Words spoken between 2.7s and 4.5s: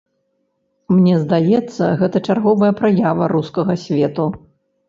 праява рускага свету.